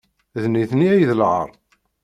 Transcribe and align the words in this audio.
D 0.41 0.43
nitni 0.49 0.87
ay 0.93 1.03
d 1.09 1.11
lɛaṛ. 1.19 1.49